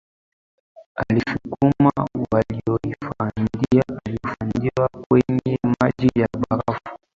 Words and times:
alisukuma 0.95 1.91
waliohifadhiwa 2.31 4.89
kwenye 5.09 5.59
maji 5.81 6.09
ya 6.15 6.27
barafu 6.49 6.79